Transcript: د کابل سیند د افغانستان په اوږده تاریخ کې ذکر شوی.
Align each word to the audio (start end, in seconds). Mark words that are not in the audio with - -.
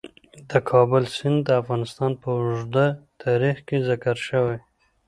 د 0.49 0.51
کابل 0.69 1.03
سیند 1.15 1.37
د 1.43 1.49
افغانستان 1.61 2.11
په 2.21 2.27
اوږده 2.37 2.87
تاریخ 3.23 3.57
کې 3.67 3.77
ذکر 3.89 4.15
شوی. 4.27 4.57